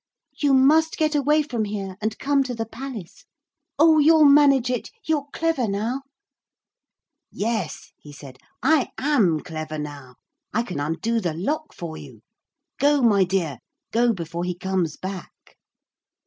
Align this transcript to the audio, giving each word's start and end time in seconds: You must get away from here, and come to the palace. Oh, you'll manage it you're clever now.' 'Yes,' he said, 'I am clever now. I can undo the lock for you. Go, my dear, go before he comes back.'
You 0.35 0.55
must 0.55 0.97
get 0.97 1.13
away 1.13 1.43
from 1.43 1.65
here, 1.65 1.95
and 2.01 2.17
come 2.17 2.41
to 2.45 2.55
the 2.55 2.65
palace. 2.65 3.25
Oh, 3.77 3.99
you'll 3.99 4.25
manage 4.25 4.71
it 4.71 4.89
you're 5.03 5.27
clever 5.31 5.67
now.' 5.67 6.01
'Yes,' 7.29 7.91
he 7.99 8.11
said, 8.11 8.39
'I 8.63 8.89
am 8.97 9.41
clever 9.41 9.77
now. 9.77 10.15
I 10.55 10.63
can 10.63 10.79
undo 10.79 11.19
the 11.19 11.35
lock 11.35 11.71
for 11.71 11.97
you. 11.97 12.21
Go, 12.79 13.03
my 13.03 13.23
dear, 13.23 13.59
go 13.91 14.11
before 14.11 14.43
he 14.43 14.55
comes 14.57 14.97
back.' 14.97 15.55